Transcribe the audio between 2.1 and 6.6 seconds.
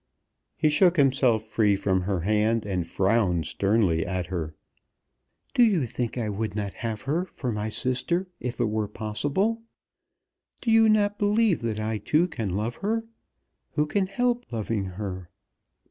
hand, and frowned sternly at her. "Do you think I would